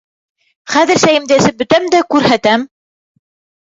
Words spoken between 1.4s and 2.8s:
эсеп бөтәм дә күрһәтәм!